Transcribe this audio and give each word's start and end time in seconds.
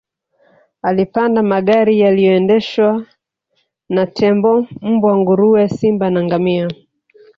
Alipanda 0.81 1.39
magari 1.43 1.93
yaliyoendeshwa 2.03 3.05
na 3.89 4.05
tembo 4.05 4.67
mbwa 4.81 5.17
nguruwe 5.17 5.69
simba 5.69 6.09
na 6.09 6.23
ngamia 6.23 6.67